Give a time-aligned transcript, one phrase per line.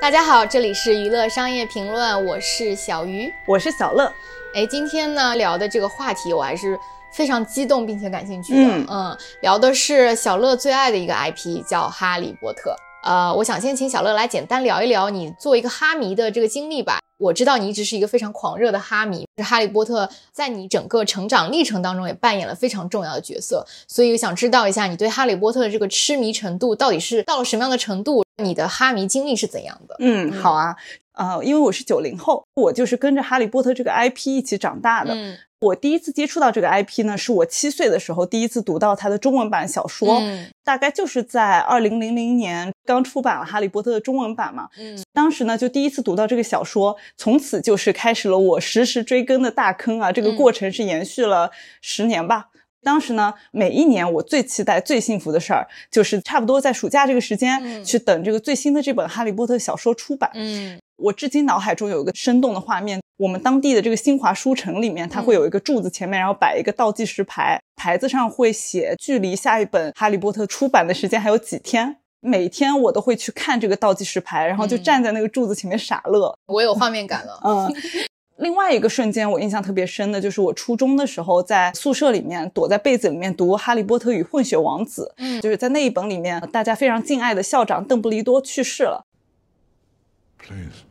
[0.00, 4.10] 大家好，这里是娱乐商业评论，我是小鱼，我是小乐。
[4.54, 6.76] 哎，今天呢聊的这个话题，我还是
[7.12, 8.62] 非常激动并且感兴趣的。
[8.62, 12.70] 嗯嗯，聊的是小乐最爱的一个 IP，叫《哈利波特》。
[13.06, 16.98] 呃，我想先请小乐来简单聊一聊你做一个哈迷的这个经历吧。
[17.18, 28.24] 我知道你一直是一个非常狂热的哈迷，是哈利波特在你整个成长历程当中也扮演了非常重要的角色，所以想知道一下你对哈利波特的这个痴迷程度到底是到了什么样的程度？
[28.42, 29.96] 你的哈迷经历是怎样的？
[30.00, 30.76] 嗯，好啊，
[31.12, 35.14] 呃，因为我是九零后，我就是跟着哈利波特这个 IP 一起长大的。
[35.14, 44.70] 嗯我第一次接触到这个 IP 呢，是我七岁的时候第一次读到它的中文版小说，嗯大概就是在二零零零年刚出版了《哈利波特》的中文版嘛。
[44.78, 50.10] 嗯当时呢，就第一次读到这个小说，从此就是开始了我实时追更的大坑啊！
[50.10, 51.50] 这个嗯过程是延续了
[51.82, 52.46] 十年吧。
[52.82, 60.30] 当时呢，每一年我最期待、最幸福的事儿，就是差不多在暑假这个时间，嗯去等这个最新的这本《哈利波特》小说出版。
[60.34, 71.96] 嗯我至今脑海中有一个生动的画面，我们当地的这个新华书城里面，它会有一个柱子前面，然后摆一个倒计时牌，牌子上会写距离下一本《哈利波特》出版的时间还有几天。
[72.22, 76.34] 每天我都会去看这个倒计时牌，然后就嗯站在那个柱子前面傻乐。
[76.48, 77.40] 我有画面感了。
[77.42, 77.74] 嗯，
[78.40, 89.04] 另外一个瞬间我印象特别深的就是我初中的时候，在宿舍里面躲在被子里面读《哈利波特与混血王子》，嗯就是在那一本里面，大家非常敬爱的校长邓布利多去世了。
[90.38, 90.84] Please.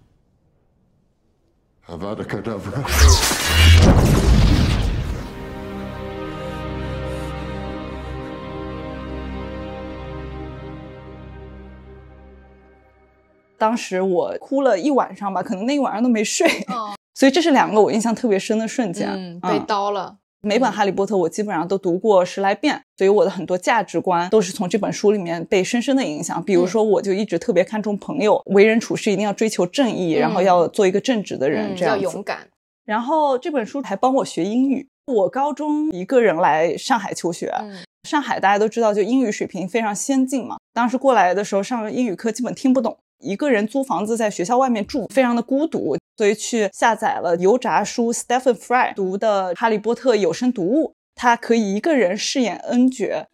[13.59, 16.47] 当时我哭了一晚上吧，可能那一晚上都没睡。
[16.69, 19.09] 哦， 所以这是两个我印象特别深的瞬间。
[19.09, 20.15] 嗯，被刀了。
[20.41, 26.41] 每本《哈利波特》我基本上都读过十来遍，所以我的很多价值观都是从这本书里面被深深的影响。
[26.41, 32.03] 比如说，我就一直特别看重朋友，为人处事一定要追求正义，然后要做一个正直的人，这样子。
[32.03, 32.47] 勇敢。
[32.85, 34.87] 然后这本书还帮我学英语。
[35.07, 40.55] 我高中一个人来上海求学，嗯上海大家都知道，就英语水平非常先进嘛。
[40.73, 53.26] 当时过来的时候，上英语课基本听不懂，一个人租房子在学校外面住，非常的孤独，所以去下载了油炸书 Stephen Fry 读的《哈利波特》有声读物，他可以一个人饰演恩爵。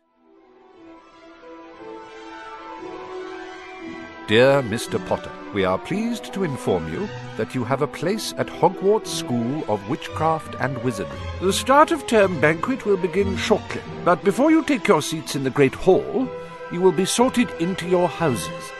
[4.29, 5.01] Dear Mr.
[5.09, 9.65] Potter, we are pleased to inform you that you have a place at Hogwarts School
[9.67, 11.19] of Witchcraft and Wizardry.
[11.41, 15.43] The start of term banquet will begin shortly, but before you take your seats in
[15.43, 16.29] the Great Hall,
[16.71, 18.71] you will be sorted into your houses.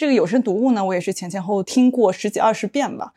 [0.00, 3.12] 这个有声读物呢，我也是前前后后听过十几二十遍吧。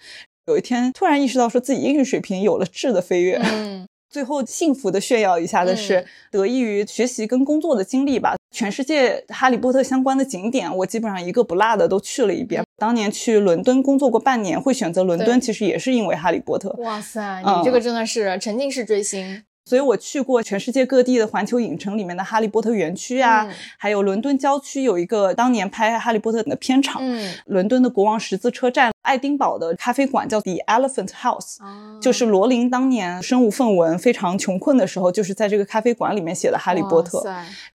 [0.47, 3.39] 有一天突然意识到，说自己英语水平有了质的飞跃。
[3.41, 8.35] 嗯最后幸福的炫耀一下的是，嗯得益于学习跟工作的经历吧。
[8.53, 12.61] 全世界哈利波特相关的景点，我基本上一个不落的都去了一遍。
[12.77, 16.69] 当年去伦敦工作过半年，会选择伦敦，其实也是因为哈利波特。
[16.79, 19.45] 哇塞，嗯你这个真的是沉浸式追星。
[19.65, 37.19] 所以我去过全世界各地的环球影城里面的哈利波特园区啊，嗯还有伦敦郊区有一个当年拍哈利波特的片场，嗯，伦敦的国王十字车站，爱丁堡的咖啡馆叫 The Elephant House，、哦就是罗琳当年身无分文、非常穷困的时候，就是在这个咖啡馆里面写的《哈利波特》。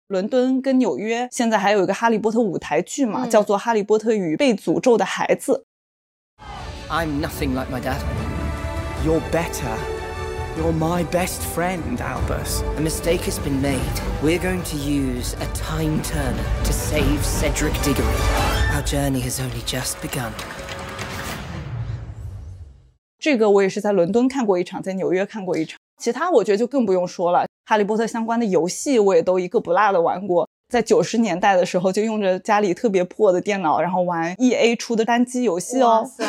[0.07, 5.63] 伦敦跟纽约现在还有一个《哈利波特》舞台剧嘛，嗯叫做《哈利波特与被诅咒的孩子》。
[6.89, 7.97] I'm nothing like my dad.
[9.05, 9.96] You're better.
[10.57, 12.63] You're my best friend, Albus.
[12.77, 13.79] A mistake has been made.
[14.23, 18.17] We're going to use a time turner to save Cedric Diggory.
[18.73, 20.31] Our journey has only just begun.
[23.19, 25.77] 这个我也是在伦敦看过一场，在纽约看过一场。
[25.99, 30.49] 其他我觉得就更不用说了，哈利波特相关的游戏我也都一个不落的玩过。
[30.69, 36.11] 在九十年代的时候，就用着家里特别破的电脑，然后玩 E A 出的单机游戏哇哦。
[36.17, 36.25] 塞，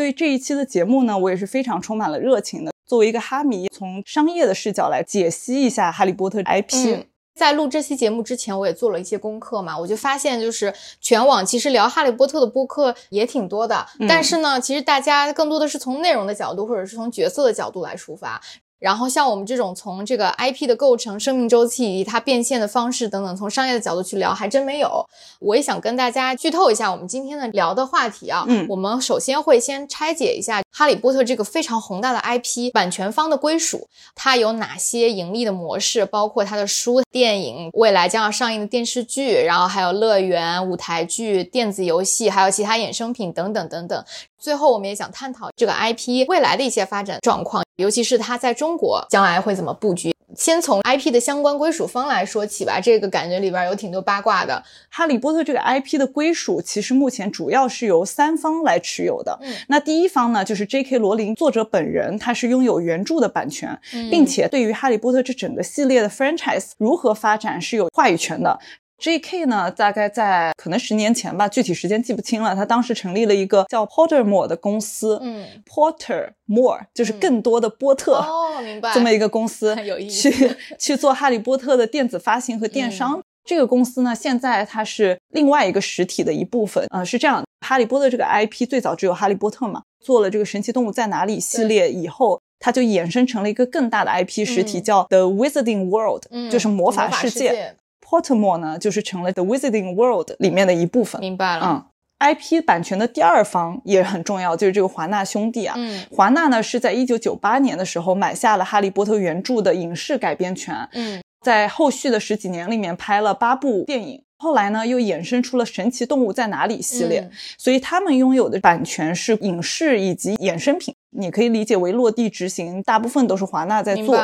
[0.00, 2.72] 对这一期的节目呢，我也是非常充满了热情的。
[2.86, 6.72] 作为一个哈迷，从商业的视角来解析一下哈利波特 IP。
[6.86, 7.04] 嗯。
[7.34, 18.40] 在录这期节目之前，我也做了一些功课嘛，我就发现就是全网其实聊哈利波特的播客也挺多的，嗯但是呢，其实大家更多的是从内容的角度，或者是从角色的角度来出发。
[18.80, 25.06] 然后像我们这种从这个 IP 的构成、生命周期以及它变现的方式等等，从商业的角度去聊，还真没有。
[25.38, 28.44] 我也想跟大家剧透一下我们今天的聊的话题啊。
[28.48, 44.04] 嗯我们首先会先拆解一下《哈利波特》这个非常宏大的 IP 版权方的归属，它有哪些盈利的模式，包括它的书、电影，未来将要上映的电视剧，然后还有乐园、舞台剧、电子游戏，还有其他衍生品等等等等。
[44.40, 50.14] 最后，我们也想探讨这个 IP 未来的一些发展状况，尤其是它在中国将来会怎么布局。
[50.36, 54.62] 先从 IP 的相关归属方来说起吧，这个感觉里边有挺多八卦的。
[54.88, 59.36] 哈利波特这个 IP 的归属，其实目前主要是由三方来持有的。
[59.42, 60.98] 嗯，那第一方呢，就是 J.K.
[60.98, 68.56] 罗琳作者本人，他是拥有原著的版权，嗯并且对于哈利波特这整个系列的 franchise 如何发展是有话语权的。
[69.00, 69.46] J.K.
[69.46, 72.54] 呢，大概在可能十年前吧，具体时间记不清了。
[72.54, 78.16] 他当时成立了一个叫 Pottermore 的公司，嗯，Potter More 就是更多的波特。
[78.18, 78.92] 哦，明白。
[78.92, 83.18] 这么一个公司 有意思去 去做哈利波特的电子发行和电商。
[83.18, 86.86] 嗯这个公司呢，现在它是另外一个实体的一部分。
[86.90, 97.50] 呃，是这样，哈利波特这个 IP 最早只有哈利波特嘛，做了这个神奇动物在哪里系列以后，它就衍生成了一个更大的 IP 实体，嗯叫 The Wizarding World，、嗯就是魔法世界。
[97.50, 97.76] 界。
[98.10, 101.20] Pottermore 呢，就是成了 The Wizarding World 里面的一部分。
[101.20, 101.64] 明白了。
[101.64, 105.76] 嗯，IP 版权的第二方也很重要，就是这个华纳兄弟啊。
[105.78, 114.22] 嗯华纳呢是在一九九八年的时候买下了《哈利波特》原著的影视改编权，嗯在后续的十几年里面拍了八部电影。
[114.42, 124.16] 后来呢，又衍生出了《神奇动物在哪里》系列，嗯所以他们拥有的版权是影视以及衍生品，你可以理解为落地执行，大部分都是华纳在做。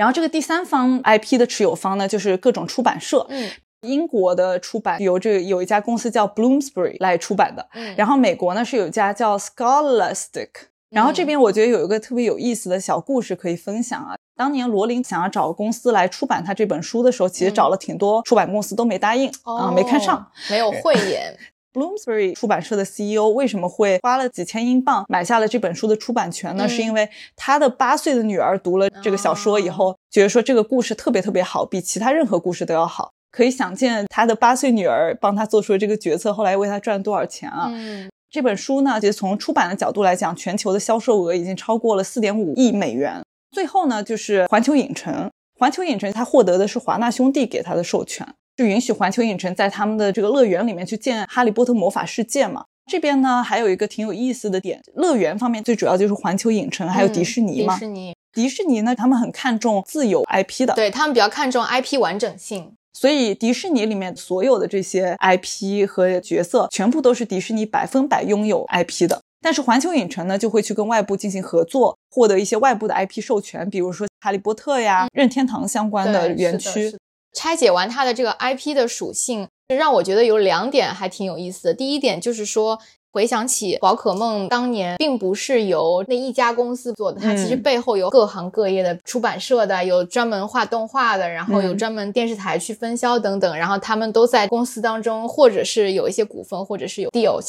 [0.00, 3.26] 然后这个第三方 IP 的持有方呢，就是各种出版社。
[3.28, 3.50] 嗯
[3.82, 10.48] 英国的出版由这有一家公司叫 Bloomsbury 来出版的，嗯，然后美国呢是有一家叫 Scholastic。
[10.90, 14.16] 然后这边我觉得有一个特别有意思的小故事可以分享啊。
[14.36, 21.34] 当年罗琳想要找公司来出版他这本书的时候，其实找了挺多出版公司都没答应啊、哦没看上。，没有慧眼。
[21.72, 26.66] Bloomsbury 出版社的 CEO 为什么会花了几千英镑买下了这本书的出版权呢？
[26.66, 33.10] 嗯是因为他的八岁的女儿读了这个小说以后，觉得说这个故事特别特别好，比其他任何故事都要好。
[33.30, 37.68] 可以想见，他的八岁女儿帮他做出了这个决策，后来为他赚多少钱啊？
[37.70, 43.20] 嗯这本书呢，其实从出版的角度来讲，全球的销售额已经超过了四点五亿美元。
[43.50, 45.28] 最后呢，就是环球影城，
[45.58, 48.24] 环球影城它获得的是华纳兄弟给他的授权，
[48.60, 52.66] 就允许环球影城在他们的这个乐园里面去建《哈利波特魔法世界》嘛。
[52.92, 57.74] 这边呢，还有一个挺有意思的点，乐园方面最主要就是环球影城还有迪士尼嘛。
[57.74, 62.70] 嗯迪士尼，迪士尼呢，他们很看重自有 IP 的，对他们比较看重 IP 完整性。
[62.92, 69.18] 所以迪士尼里面所有的这些 IP 和角色，全部都是迪士尼百分百拥有 IP 的。
[69.40, 76.94] 但是环球影城呢，就会去跟外部进行合作，获得一些外部的 IP 授权，比如说哈利波特呀、任天堂相关的园区
[77.32, 81.74] 拆解完它的这个 IP 的属性，让我觉得有两点还挺有意思的。
[81.74, 82.78] 第一点就是说，
[83.12, 97.40] 回想起宝可梦当年并不是由那一家公司做的，它其实嗯背后有各行各业的出版社的，有专门画动画的，然后有嗯专门电视台去分销等等，然后他们都在公司当中，或者是有一些股份，或者是有 deal。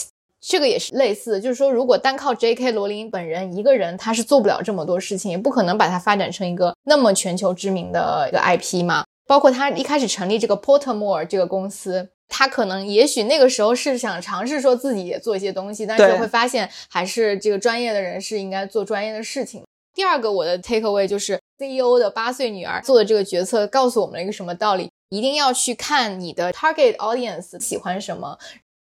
[0.44, 2.72] 这个也是类似，就是说，如果单靠 J.K.
[2.72, 9.04] 罗琳本人一个人，他是做不了这么多事情，也不可能把它发展成一个那么全球知名的一个 IP 嘛。
[9.28, 19.64] 包括他一开始成立这个 Portermore 这个公司，他可能也许那个时候是想尝试说自己也做一些东西，但是对会发现还是这个专业的人士应该做专业的事情。
[19.94, 24.90] 第二个我的 take away 就是 CEO 的八岁女儿做的这个决策告诉我们了一个什么道理？
[25.10, 28.38] 一定要去看你的 target audience 喜欢什么。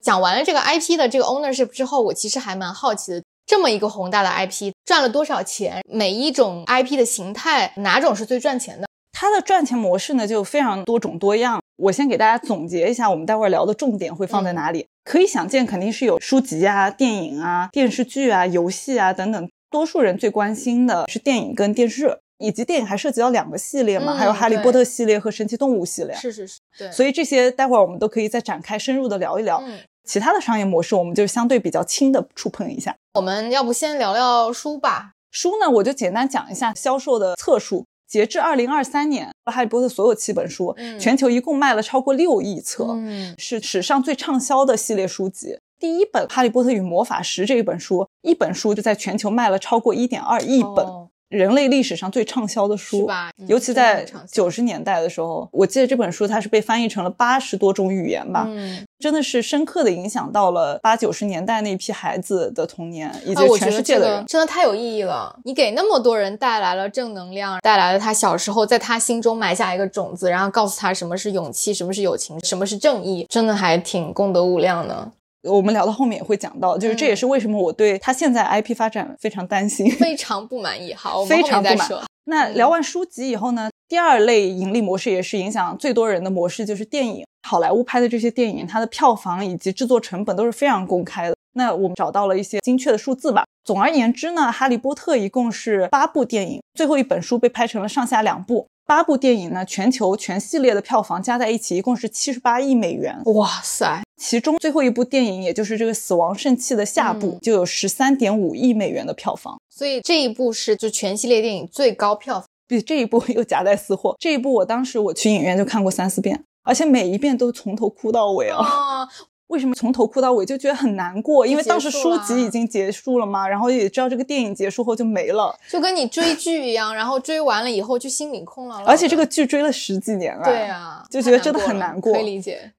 [0.00, 5.82] 讲完了这个 IP 的这个 ownership 之后，我其实还蛮好奇的，这么一个宏大的 IP 赚了多少钱？
[5.88, 8.86] 每一种 IP 的形态哪种是最赚钱的？
[9.22, 11.62] 它的赚钱模式呢就非常多种多样。
[11.76, 14.84] 我先给大家总结一下，我们待会儿聊的重点会放在哪里。
[15.04, 19.48] 可以想见，肯定是有书籍啊、电影啊、电视剧啊、游戏啊等等。
[19.70, 26.16] 多数人最关心的是电影跟电视，以及电影还涉及到两个系列嘛，嗯还有哈利波特系列和神奇动物系列。
[26.16, 29.62] 是是是，对，所以这些待会儿我们都可以再展开深入的聊一聊。
[29.64, 32.96] 嗯，其他的商业模式，我们就相对比较轻的触碰一下。
[33.14, 35.12] 我们要不先聊聊书吧？
[35.30, 37.84] 书呢，我就简单讲一下销售的册数。
[38.12, 45.56] 截至二零二三年，《哈利波特》所有七本书，嗯全球一共卖了超过六亿册，嗯是史上最畅销的系列书籍。
[45.78, 51.01] 第一本《哈利波特与魔法石》这一本书，一本书就在全球卖了超过一点二亿本，哦
[51.32, 53.10] 人类历史上最畅销的是书。
[53.48, 64.26] 尤其在九十年代的时候，我记得这本书它是被翻译成了八十多种语言吧，嗯，真的是深刻的影响到了八九十年代那批孩子的童年，以啊，及全我觉得这个世界的人。
[64.26, 65.34] 真的太有意义了。
[65.44, 75.10] 你给那么多人带来了正能量，带来了他小时候在他心中埋下一个种子，然后告诉他什么是勇气，什么是友情，什么是正义，真的还挺功德无量的。
[75.42, 79.90] 我们聊到后面也会讲到，就是这也是为什么我对他现在 IP 发展非常担心。
[79.92, 80.94] 非常不满意。
[80.94, 82.02] 好，我们非后常不满面再说。
[82.24, 87.24] 那聊完书籍以后呢，第二类盈利模式也是影响最多人的模式，就是电影。
[87.48, 91.34] 好莱坞拍的这些电影，它的票房以及制作成本都是非常公开的。
[91.54, 93.44] 那我们找到了一些精确的数字吧。
[93.64, 98.66] 总而言之呢，《哈利波特》一共是八部电影，最后一本书被拍成了上下两部。
[98.86, 103.20] 八部电影呢，全球全系列的票房加在一起一共是七十八亿美元。
[103.26, 112.46] 哇塞，其中最后一部电影，也就是这个《死亡圣器》的下部，嗯就有十三点五亿美元的票房，所以这一部是就全系列电影最高票房。
[112.68, 114.14] 比这一部又夹带私货。
[114.20, 118.56] 这一部我当时我去影院就看过三四遍，而且每一遍都从头哭到尾啊。
[118.58, 119.08] 哦，
[119.48, 120.46] 为什么从头哭到尾？
[120.46, 128.86] 就觉得很难过，因为当时书籍已经结束了嘛，然后也知道这个电影结束后就没了，就跟你追剧一样，然后追完了以后就心里空落落。
[128.86, 130.44] 而且这个剧追了十几年了。
[130.44, 132.72] 对啊，就觉得真的很难过可以理解。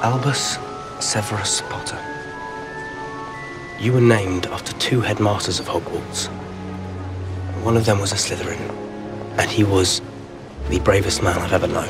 [0.00, 0.58] Albus
[1.00, 1.98] Severus Potter.
[3.80, 6.28] You were named after two headmasters of Hogwarts.
[7.64, 8.60] One of them was a Slytherin,
[9.38, 10.00] and he was
[10.70, 11.88] the bravest man I've ever known.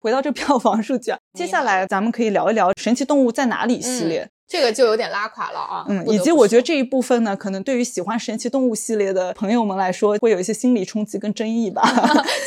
[0.00, 4.28] 回到这票房数据啊，接下来咱们可以聊一聊《神奇动物在哪里》系列。
[4.48, 5.84] 这个就有点拉垮了啊。
[5.88, 11.82] 嗯，以及我觉得这一部分呢，可能对于喜欢神奇动物系列的朋友们来说，会有一些心理冲击跟争议吧。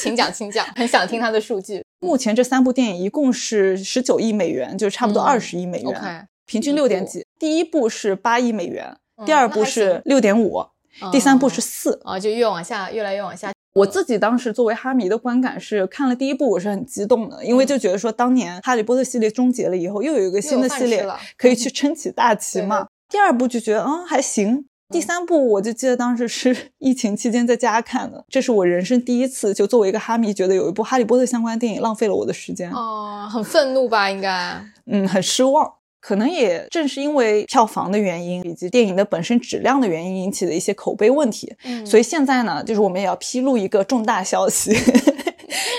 [0.01, 1.83] 请讲，请讲，很想听他的数据。
[1.99, 7.25] 目前这三部电影一共是十九亿美元，就是差不多嗯二十亿美元平均六点几。
[7.39, 10.63] 第一部是八亿美元，嗯第二部是六点五，
[11.11, 11.99] 第三部是四。
[12.03, 13.51] 啊，就越往下，越来越往下。
[13.75, 22.87] 我自己当时作为哈迷的观感是，看了第一部我是很激动的，因为就觉得说当年哈利波特系列终结了以后，又有一个新的系列了可以去撑起大旗嘛。
[23.09, 34.09] 第二部就觉得嗯还行，第三部我就记得当时是 疫情期间在家看的，这是我人生第一次就作为一个哈迷觉得有一部哈利波特相关电影浪费了我的时间，哦，很愤怒吧？
[34.09, 34.63] 应该。
[34.85, 35.73] 嗯，很失望。
[35.99, 44.71] 可能也正是因为票房的原因，以及电影的本身质量的原因引起的一些口碑问题，嗯所以现在呢，就是我们也要披露一个重大消息。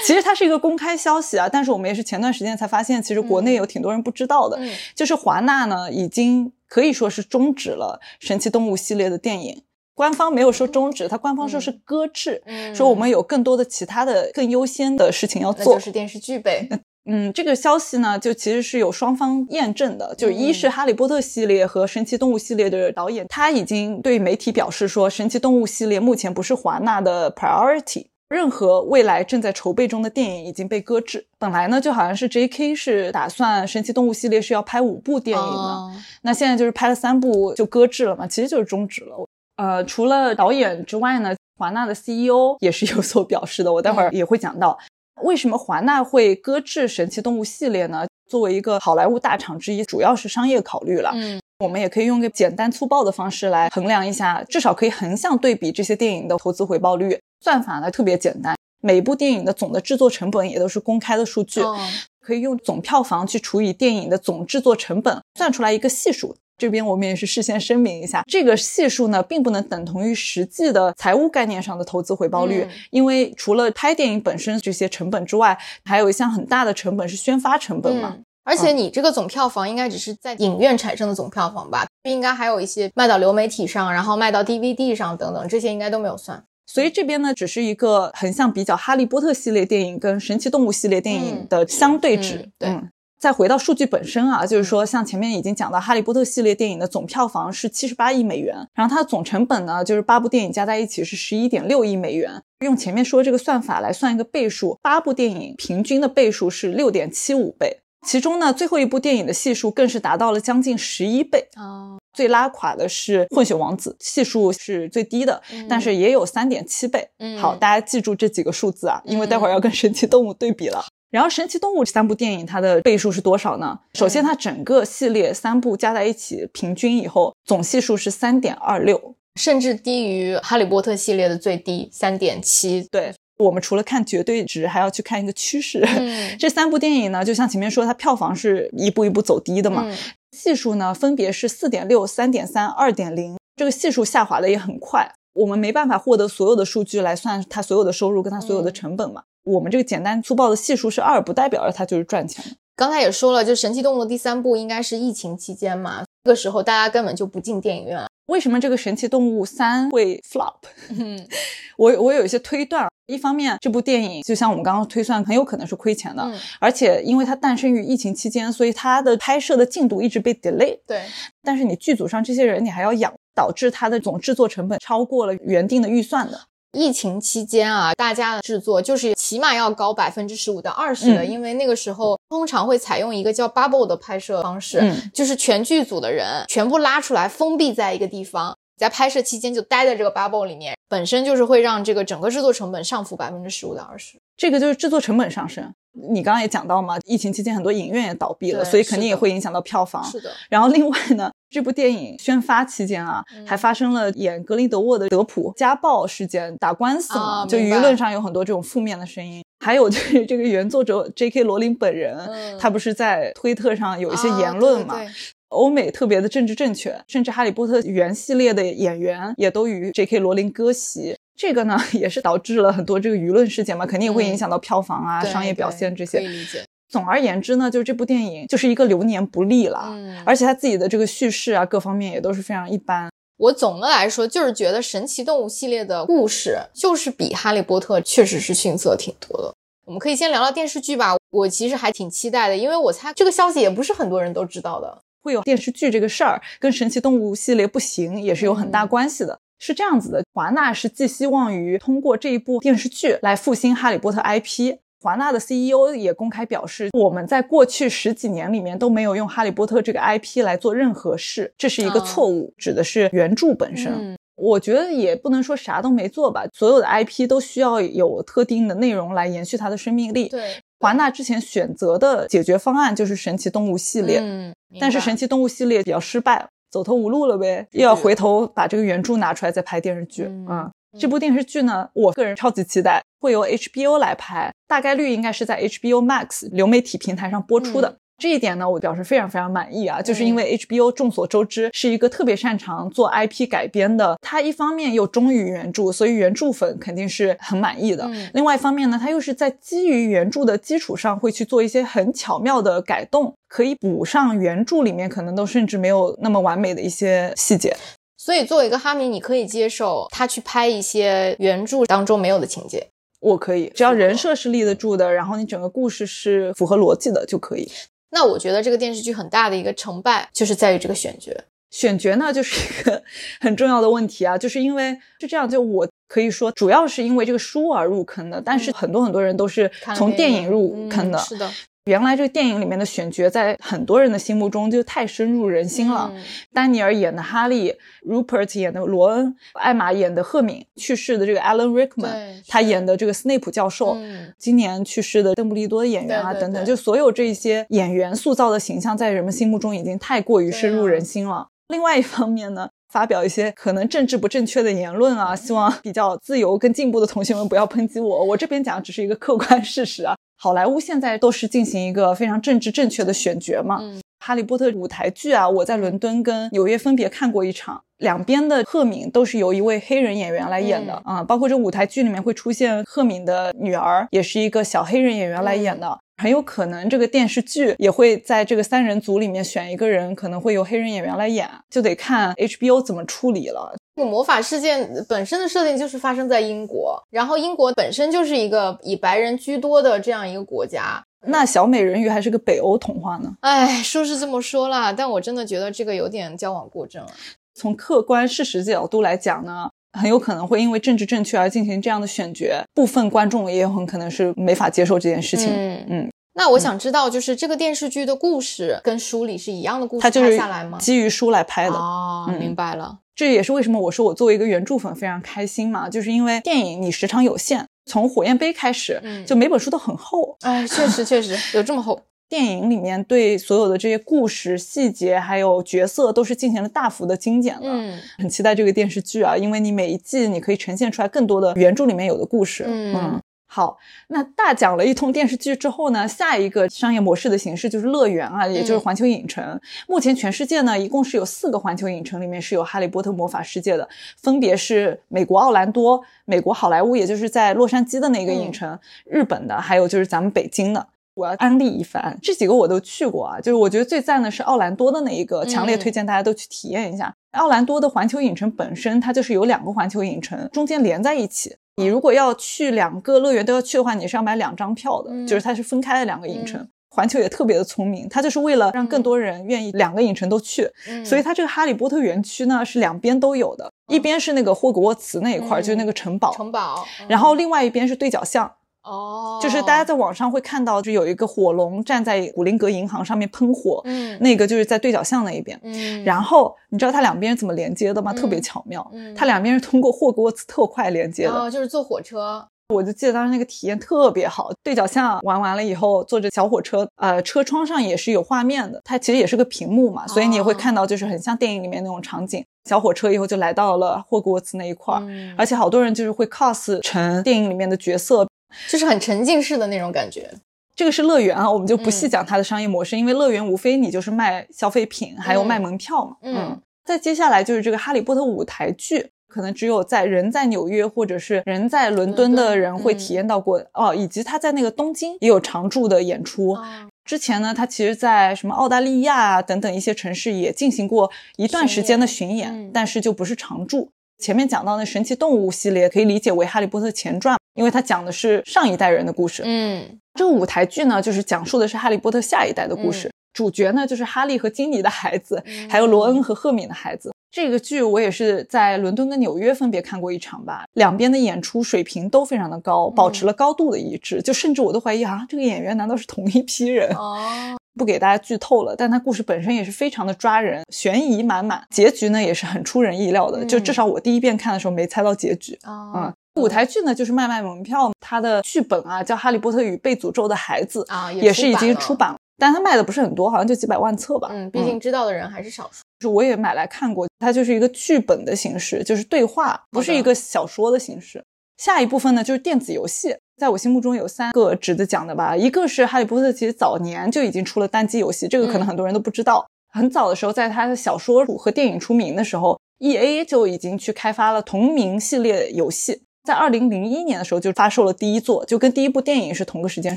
[0.08, 9.62] 其实它是一个公开消息啊，但是我们也是前段时间才发现，其实国内有挺多人不知道的，嗯就是华纳呢已经可以说是终止了神奇动物系列的电影。
[9.94, 15.74] 官方没有说终止，他官方说是搁置，嗯说我们有更多的其他的更优先的事情要做。
[15.74, 16.66] 就是电视剧呗。
[17.04, 31.26] 嗯，这个消息呢，就其实是有双方验证的，就一是《哈利波特》系列和《神奇动物》系列的导演，他已经对媒体表示说，《神奇动物》系列目前不是华纳的 priority，任何未来正在筹备中的电影已经被搁置。
[31.38, 32.74] 本来呢，就好像是 J.K.
[32.74, 35.92] 是打算《神奇动物》系列是要拍五部电影的，哦
[36.22, 39.26] 那现在就是拍了三部就搁置了嘛，其实就是终止了。
[39.56, 44.78] 呃，除了导演之外呢，华纳的 CEO 也是有所表示的，我待会儿也会讲到。
[45.22, 48.06] 为什么华纳会搁置《神奇动物》系列呢？
[48.28, 51.10] 作为一个好莱坞大厂之一，主要是商业考虑了。
[51.14, 57.18] 嗯我们也可以用个简单粗暴的方式来衡量一下，至少可以横向对比这些电影的投资回报率。
[57.40, 61.60] 算法呢特别简单，每部电影的总的制作成本也都是公开的数据。
[61.60, 61.78] 哦
[62.20, 66.36] 可以用总票房去除以电影的总制作成本，算出来一个系数。
[66.58, 78.12] 这边我们也是事先声明一下，这个系数呢，并不能等同于实际的财务概念上的投资回报率，嗯因为除了拍电影本身这些成本之外，还有一项很大的成本是宣发成本嘛。
[78.14, 81.86] 嗯而且你这个总票房应该只是在影院产生的总票房吧？
[82.02, 86.42] 应该还有一些卖到流媒体上，然后卖到 DVD 上等等，这些应该都没有算。
[86.70, 92.36] 所以这边呢，只是一个横向比较《哈利波特》系列电影跟《神奇动物》系列电影的相对值。
[92.36, 102.40] 嗯对嗯再回到数据本身啊，就是说，像前面已经讲到，《哈利波特》系列电影的总票房是七十八亿美元，然后它的总成本呢，就是八部电影加在一起是十一点六亿美元。
[102.64, 111.48] 用前面说这个算法来算一个倍数，八部电影平均的倍数是六点七五倍，其中呢，最后一部电影的系数更是达到了将近十一倍。
[111.56, 117.08] 哦，最拉垮的是《混血王子》，系数是最低的，但是也有三点七倍。
[117.20, 120.84] 嗯好，大家记住这几个数字啊，因为待会儿要跟《神奇动物》对比了。
[121.12, 123.78] 然后《神奇动物》三部电影它的倍数是多少呢？
[123.94, 129.14] 首先，它整个系列三部加在一起平均以后，总系数是三点二六。
[129.36, 132.84] 甚至低于《哈利波特》系列的最低三点七。
[132.90, 135.78] 对我们除了看绝对值，还要去看一个趋势。
[135.96, 139.96] 嗯 这三部电影呢，就像前面说，它票房是一步一步走低的嘛，嗯
[140.38, 145.12] 系数呢分别是四点六、三点三、二点零，这个系数下滑的也很快。
[145.32, 149.24] 我们没办法获得所有的数据来算它所有的收入跟它所有的成本嘛。
[149.42, 152.56] 我们这个简单粗暴的系数是二，不代表着它就是赚钱。
[152.76, 158.06] 刚才也说了，就《神奇动物》的第三部应该是疫情期间嘛，这个时候大家根本就不进电影院了。
[158.28, 160.54] 为什么这个《神奇动物三》会 flop？
[160.90, 161.26] 嗯
[161.76, 170.78] 我我有一些推断，一方面这部电影就像我们刚刚推算，很有可能是亏钱的，嗯，而且因为它诞生于疫情期间，所以它的拍摄的进度一直被 delay。
[170.86, 171.02] 对，
[171.42, 176.38] 但是你剧组上这些人你还要养，导致它的总制作成本超过了原定的预算的。
[176.72, 188.56] 疫情期间啊，大家的制作就是起码要高百分之十五到二十的，嗯因为那个时候通常会采用一个叫 bubble 的拍摄方式，嗯就是全剧组的人全部拉出来，封闭在一个地方。
[188.76, 194.16] 在拍摄期间就待在这个 bubble 里面，本身就是会让这个整个制作成本上浮百分之十五到二十。
[194.36, 195.74] 这个就是制作成本上升。
[195.92, 200.02] 你刚刚也讲到嘛，疫情期间很多影院也倒闭了，所以肯定也会影响到票房。
[200.04, 209.42] 是的，然后另外呢，这部电影宣发期间啊，嗯还发生了演格林德沃的德普家暴事件，打官司嘛，就舆论上有很多这种负面的声音。
[209.60, 211.42] 还有就是 这个原作者 J.K.
[211.42, 214.94] 罗琳本人，嗯他不是在推特上有一些啊言论嘛？
[214.96, 215.08] 对
[215.48, 220.18] 欧美特别的政治正确，甚至《哈利波特》原系列的演员也都与 J.K.
[220.18, 221.16] 罗琳割席。
[221.38, 226.26] 这个呢， 也是导致了很多这个舆论事件嘛，肯定也会影响到票房啊、对商业表现这些可以。
[226.28, 226.64] 理解。
[226.90, 233.08] 总而言之呢，就是这部电影就是一个流年不利了，嗯而且他自己的这个叙事啊，各方面也都是非常一般。
[233.36, 239.54] 我总的来说就是觉得神奇动物系列的故事就是比哈利波特确实是逊色挺多的。
[239.86, 244.98] 我们可以先聊聊电视剧吧，我其实还挺期待的，因为我猜这个消息也不是很多人都知道的。
[245.22, 249.38] 会有电视剧这个事儿，跟神奇动物系列不行也是有很大嗯关系的。
[249.58, 254.76] 是这样子的，华纳是寄希望于通过这一部电视剧来复兴哈利波特 IP。
[255.00, 263.92] 华纳的 CEO 也公开表示，我们在过去十几年里面都没有用哈利波特这个 IP 来做任何事，这是一个啊错误，指的是原著本身。
[263.92, 270.28] 嗯我觉得也不能说啥都没做吧，所有的 IP 都需要有特定的内容来延续它的生命力。
[270.28, 280.24] 对，华纳之前选择的解决方案就是神奇动物系列，嗯，但是神奇动物系列比较失败了，走投无路了呗，又要回头把这个原著拿出来再拍电视剧。
[280.24, 287.98] 嗯嗯，这部电视剧呢，我个人超级期待，会由 HBO 来拍，大概率应该是在 HBO Max 流媒体平台上播出的。
[288.18, 290.02] 嗯这一点呢，我表示非常非常满意啊！
[290.02, 298.04] 就是因为 HBO 众所周知是一个特别擅长做 IP 改编的，它一方面又忠于原著，所以原著粉肯定是很满意的。
[298.08, 307.76] 嗯另外一方面呢，它又是在基于原著的基础上会去做一些很巧妙的改动，可以补上原著里面可能都甚至没有那么完美的一些细节。
[308.16, 312.84] 所以作为一个哈迷，你可以接受他去拍一些原著当中没有的情节。
[313.20, 317.70] 我可以，只要人设是立得住的，然后你整个故事是符合逻辑的就可以。
[318.10, 321.32] 那我觉得这个电视剧很大的一个成败就是在于这个选角。
[321.70, 323.02] 选角呢，就是一个
[323.40, 331.18] 很重要的问题啊，就是因为是这样，就我可以说，主要是因为这个书而入坑的，但是很多很多人都是从电影影入坑的。
[331.18, 331.50] 嗯是的，
[331.88, 336.12] 原来这个电影里面的选角，在很多人的心目中就太深入人心了。
[336.14, 336.22] 嗯。
[336.52, 337.74] 丹尼尔演的哈利
[338.06, 344.34] ，Rupert 演的罗恩，艾玛演的赫敏，去世的这个 Alan Rickman，他演的这个斯内普教授，嗯。
[344.36, 351.48] 今年去世的邓布利多的演员啊等等，就所有这些演员塑造的形象，在人们心目中已经太过于深入人心了。
[351.68, 358.24] 另外一方面呢，发表一些可能政治不正确的言论啊，希望比较自由跟进步的同学们不要抨击我。
[358.24, 360.14] 我这边讲只是一个客观 事实啊。
[360.36, 363.78] 好莱坞现在都是进行一个非常政治正确的选角嘛。
[363.80, 375.96] 嗯哈利波特舞台剧啊，我在伦敦跟纽约分别看过一场，两边的赫敏都是由一位黑人演员来演的啊、包括这舞台剧里面会出现赫敏的女儿，也是一个小黑人演员来演的。
[376.18, 383.74] 很有可能这个电视剧也会在这个三人组里面选一个人，可能会由黑人演员来演，就得看 HBO 怎么处理了。
[383.94, 391.02] 这个魔法事件本身的设定就是发生在英国，然后英国本身就是一个以白人居多的这样一个国家。
[391.26, 393.36] 那小美人鱼还是个北欧童话呢？
[393.40, 397.10] 哎，说是这么说啦，但我真的觉得这个有点矫枉过正了。
[397.54, 405.48] 从客观事实角度来讲呢，很有可能会因为政治正确而进行这样的选角，部分观众也有很可能是没法接受这件事情。
[405.50, 410.78] 嗯嗯，那我想知道，就是这个电视剧的故事跟书里是一样的故事它就是拍下来吗？
[410.78, 411.76] 基于书来拍的。
[411.76, 412.98] 哦，嗯明白了。
[413.14, 420.36] 这也是为什么我说我作为一个原著粉非常开心嘛，就是因为电影你时长有限，从火焰杯开始，嗯就每本书都很厚。
[420.42, 422.00] 哎，确实确实有这么厚。
[422.28, 427.62] 电影里面对所有的这些故事细节还有角色都是进行了大幅的精简了。
[427.64, 432.64] 嗯很期待这个电视剧啊，因为你每一季你可以呈现出来更多的原著里面有的故事。
[432.66, 439.58] 嗯好，那大讲了一通电视剧之后呢，下一个商业模式的形式就是乐园啊，也就是环球影城。
[439.86, 443.88] 目前全世界呢，一共是有四个环球影城，里面是有《哈利波特魔法世界》的，
[444.18, 450.86] 分别是美国奥兰多、美国好莱坞，也就是在洛杉矶的那个影城，日本的，还有就是咱们北京的。
[451.18, 453.40] 我要安利一番，这几个我都去过啊。
[453.40, 457.12] 就是我觉得最赞的是奥兰多的那一个，强烈推荐大家都去体验一下。
[457.32, 461.56] 奥兰多的环球影城本身它就是有两个环球影城中间连在一起。
[461.76, 466.66] 你如果要去两个乐园都要去的话，你是要买两张票的，嗯就是它是分开的两个影城。
[466.90, 478.50] 环球也特别的聪明，它就是为了让更多人愿意两个影城都去，嗯所以它这个哈利波特园区呢是两边都有的，一边是那个霍格沃茨那一块就是那个城堡，城堡，嗯然后另外一边是对角巷。
[478.88, 485.58] 哦，就是大家在网上会看到，就有一个火龙站在古灵阁银行上面喷火，嗯那个就是在对角巷那一边。
[485.62, 488.12] 嗯，然后你知道它两边是怎么连接的吗？
[488.12, 491.32] 特别巧妙，嗯它两边是通过霍格沃茨特快连接的。
[491.32, 502.44] 哦就是坐火车，我就记得当时那个体验特别好，对角巷玩完了以后，坐着小火车，呃，车窗上也是有画面的，它其实也是个屏幕嘛，所以你也会看到就是很像电影里面那种场景。
[502.68, 508.26] 小火车以后就来到了霍格沃茨那一块儿，嗯而且好多人就是会 cos 成电影里面的角色。
[508.68, 510.30] 就是很沉浸式的那种感觉。
[510.74, 516.16] 这个是乐园啊，我们就不细嗯讲它的商业模式，因为乐园无非你就是卖消费品，还有卖门票嘛。
[516.22, 526.52] 嗯再接下来就是这个《哈利波特》舞台剧，可能只有在人在纽约或者是人在伦敦的人会体验到过、哦，以及他在那个东京也有常驻的演出。
[526.52, 526.64] 哦
[527.04, 533.90] 之前呢，他其实在什么澳大利亚啊等等一些城市也进行过一段时间的巡演，但是就不是常驻。
[534.18, 539.42] 前面讲到那神奇动物系列可以理解为《哈利波特》前传，因为它讲的是上一代人的故事。
[539.46, 543.10] 嗯这个舞台剧呢，就是讲述的是哈利波特下一代的故事。
[543.32, 547.12] 主角呢，就是哈利和金妮的孩子，嗯还有罗恩和赫敏的孩子。
[547.30, 554.20] 这个剧我也是在伦敦跟纽约分别看过一场吧，两边的演出水平都非常的高，保持了高度的一致。
[554.20, 556.90] 就甚至我都怀疑啊，这个演员难道是同一批人？
[556.96, 563.44] 哦不给大家剧透了，但它故事本身也是非常的抓人，悬疑满满，结局呢也是很出人意料的。
[563.44, 565.56] 嗯就至少我第一遍看的时候没猜到结局。
[565.62, 574.28] 啊嗯，舞台剧呢就是卖卖门票，它的剧本啊叫《哈利波特与被诅咒的孩子》啊也是已经出版了，但它卖的不是很多，好像就几百万册吧。
[574.32, 575.82] 嗯，毕竟知道的人还是少数。
[576.00, 581.22] 就是我也买来看过，它就是一个剧本的形式，就是对话，不是一个小说的形式。
[581.58, 589.44] 下一部分呢就是电子游戏，在我心目中有三个值得讲的吧，一个是《哈利波特》，其实早年就已经出了单机游戏，这个可能很多人都不知道。
[589.70, 599.96] 很早的时候，在他的小说和电影出名的时候，E A 就已经去开发了同名系列游戏，在二零零一年的时候就发售了第一座，就跟第一部电影是同个时间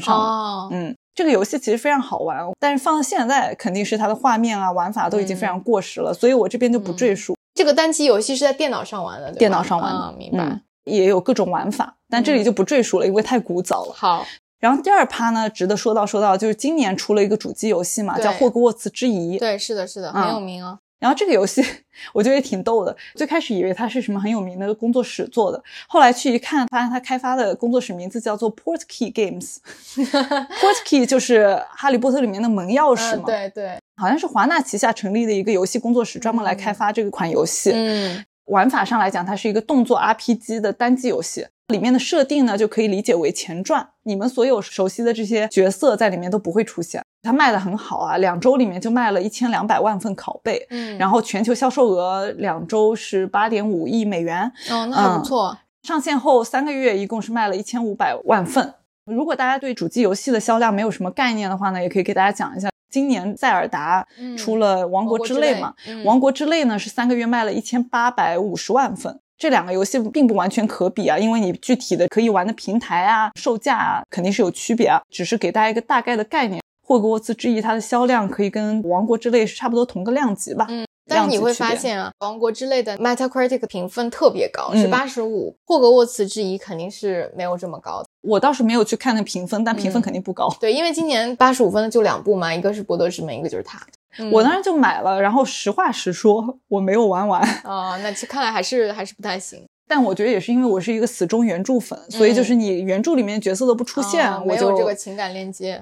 [0.01, 0.25] 上的。
[0.25, 7.35] 哦，嗯，这个游戏其实非常好玩，但是放到现在肯定是它的画面啊、玩法都已经非常过时了，所以我这边就不赘述。
[7.53, 10.43] 这个单机游戏是在电脑上玩的，电脑上玩的，啊明白。
[10.43, 13.93] 嗯也有各种玩法，但这里就不赘述了，因为太古早了。
[13.93, 14.25] 好，
[14.59, 19.37] 然后第二趴呢，值得说到说到，就是今年出了一个主机游戏嘛，叫《霍格沃茨之遗》。
[19.39, 20.77] 对，是的，是的，嗯很有名啊。
[20.99, 21.65] 然后这个游戏
[22.13, 29.57] 我觉得也挺逗的，最开始以为它是什么很有名的工作室做的，后来去一看，发现它开发的工作室名字叫做 Portkey Games。
[29.97, 37.71] Portkey 就是《哈利波特》里面的门钥匙嗯，嘛，对对，好像是华纳旗下成立的一个游戏工作室，专门来开发这个款游戏。
[37.73, 43.87] 嗯玩法上来讲，它是一个动作 RPG 的单机游戏，里面的设定呢就可以理解为前传。
[44.03, 47.01] 你们所有熟悉的这些角色在里面都不会出现。
[47.23, 55.55] 它卖的很好啊，两周里面就卖了一千两百万份拷贝，嗯，然后全球销售额两周是八点五亿美元，哦，那还不错。
[55.83, 58.73] 上线后三个月一共是卖了一千五百万份。
[59.05, 62.70] 如果大家对主机游戏的销量没有什么概念的话呢，也可以给大家讲一下。
[62.91, 69.19] 今年塞尔达嗯出了《王国之泪》嘛，嗯王国之泪》呢是三个月卖了一千八百五十万份。
[69.37, 75.01] 这两个游戏并不完全可比啊，因为你具体的可以玩的平台啊、售价啊肯定是有区别啊。
[75.09, 76.61] 只是给大家一个大概的概念。
[76.83, 80.67] 霍格沃茨之翼它的销量可以跟《王国之泪》是差不多同个量级吧。
[80.69, 85.55] 嗯但是你会发现啊，王国之类的 Metacritic 评分特别高，是嗯八十五。
[85.65, 88.07] 霍格沃茨之遗肯定是没有这么高的。
[88.21, 90.49] 我倒是没有去看那评分，但评分嗯肯定不高。
[90.59, 93.79] 对，因为今年八十五分的就两部嘛，一个是《博德之门》，一个就是它。
[94.17, 97.41] 嗯我当时就买了，然后实话实说，我没有玩完。
[97.63, 99.63] 哦，那其实看来还是还是不太行。
[99.87, 105.81] 但我觉得也是因为我是一个死忠原著粉，所以就是你原著里面角色都不出现，我没有这个情感链接。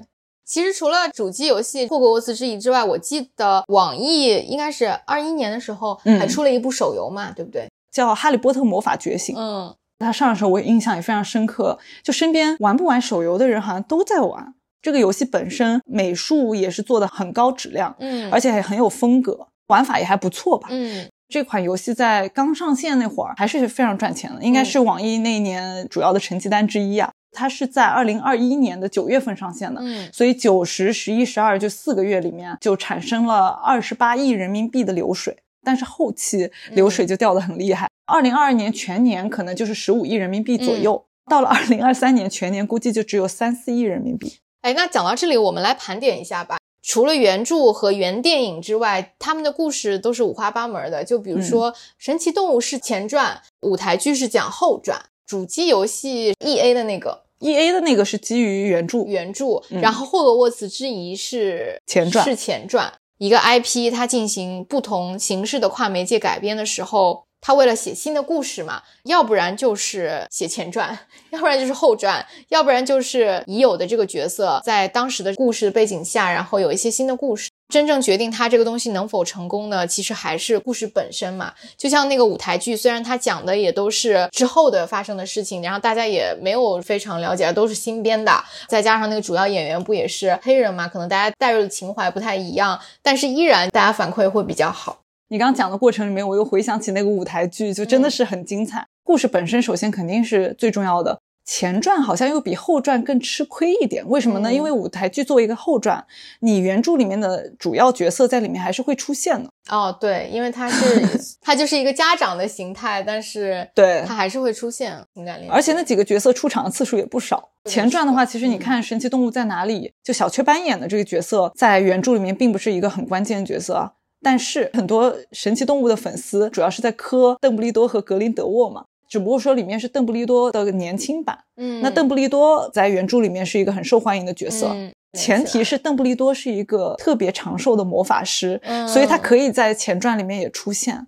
[0.50, 7.68] 其实除了主机游戏《霍格沃茨之遗》之外，我记得网易应该是二一年的时候嗯还出了一部手游嘛，对不对？
[7.92, 9.36] 叫《哈利波特魔法觉醒》。
[9.38, 14.52] 嗯，它上的时候我印象也非常深刻，就身边玩不玩手游的人好像都在玩。
[14.82, 20.66] 这个游戏本身美术也是做的很高质量，嗯，而且也很有风格，玩法也还不错吧。
[20.72, 27.08] 嗯这款游戏在刚上线那会儿还是非常赚钱的，应该是网易那一年主要的成绩单之一啊。
[27.32, 37.88] 它是在二零二一年的九月份上线的，嗯所以九十、十一、十二就四个月里面就产生了二十八亿人民币的流水，但是后期流水就掉得很厉害。
[38.06, 44.38] 二零二二年全年可能就是十五亿人民币左右，到了二零二三年全年估计就只有三四亿人民币。
[44.62, 46.58] 哎，那讲到这里，我们来盘点一下吧。
[46.82, 51.04] 除了原著和原电影之外，他们的故事都是五花八门的。
[51.04, 54.98] 就比如说，《神奇动物》是前传，舞台剧是讲后传，
[55.30, 62.92] 主机游戏 E A 的那个 E A 的那个是基于原著，原著，嗯然后《霍格沃茨之遗》是前传是前传。
[63.18, 70.98] 一个 IP 它进行不同形式的跨媒介改编的时候，他为了写新的故事嘛，要不然就是写前传，
[71.30, 77.48] 要不然就是后传，要不然就是已有的这个角色在当时的故事背景下，然后有一些新的故事。
[77.70, 79.86] 真正决定他这个东西能否成功呢？
[79.86, 81.54] 其实还是故事本身嘛。
[81.76, 88.32] 就像那个舞台剧，虽然它讲的也都是之后的发生的事情，然后大家也没有非常了解，都是新编的，
[88.68, 94.99] 再加上那个主要演员不也是黑人嘛，可能大家带入的情怀不太一样，但是依然大家反馈会比较好。
[95.32, 98.84] 你刚刚讲的过程里面，我又回想起那个舞台剧，就真的是很精彩。
[99.04, 101.20] 故事本身首先肯定是最重要的。
[101.44, 104.52] 前传好像又比后传更吃亏一点，为什么呢？
[104.52, 106.04] 因为舞台剧作为一个后传，
[106.40, 109.48] 你原著里面的主要角色在里面还是会出现的。
[109.70, 117.50] 哦，对，因为它是 它就是一个家长的形态，但是对它还是会出现情感联，而且那几个角色出场的次数也不少。
[117.66, 128.84] 前传的话，其实你看《神奇动物在哪里》，就小雀斑演的这个角色，在原著里面并不是一个很关键的角色，但是很多神奇动物的粉丝主要是在磕邓布利多和格林德沃嘛。
[129.08, 134.72] 只不过说里面是邓布利多的年轻版，嗯，那邓布利多在原著里面是一个很受欢迎的角色，
[135.18, 141.04] 前提是邓布利多是一个特别长寿的魔法师，所以他可以在前传里面也出现。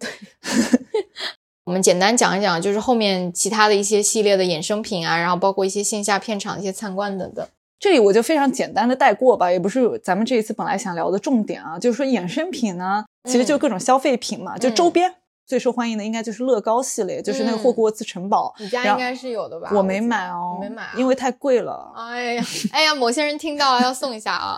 [1.64, 7.46] 我们简单讲一讲，就是后面其他的一些系列的衍生品啊，然后包括一些线下片场一些参观等等。
[7.82, 15.12] 这里我就非常简单的带过吧，也不是咱们这一次本来想聊的重点啊，就是说衍生品呢，其实就各种消费品嘛，就周边。
[15.44, 18.54] 最受欢迎的应该就是乐高系列，就是那个霍格沃茨城堡。
[18.60, 19.68] 你家应该是有的吧？
[19.74, 21.92] 我没买哦，没买，因为太贵了。
[21.96, 24.56] 哎呀，哎呀，某些人听到要送一下啊。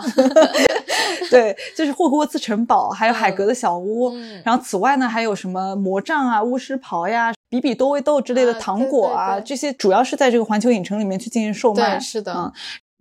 [1.30, 4.12] 对，就是霍格沃茨城堡，还有海格的小屋。
[4.44, 11.98] 然后此外呢，还有什么魔杖啊、巫师袍呀、比比多味豆之类的糖果啊，这些主要是在这个环球影城里面去进行售卖。
[11.98, 12.52] 是的，嗯。